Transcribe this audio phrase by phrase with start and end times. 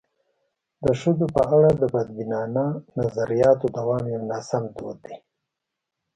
[0.83, 2.65] د ښځو په اړه د بدبینانه
[2.99, 5.17] نظریاتو دوام یو ناسم دود دی.